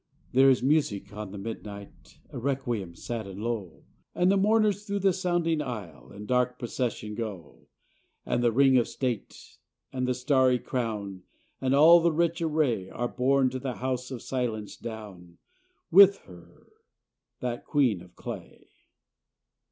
[0.33, 3.83] There is music on the midnight,— A requiem sad and slow.
[4.15, 7.67] As the mourners through the sounding aisle In dark procession go;
[8.25, 9.59] And the ring of state,
[9.93, 11.21] and the starry crown,
[11.61, 15.37] And all the rich array, Are borne to the house of silence down,
[15.91, 16.71] With her,
[17.41, 18.69] that queen of clay!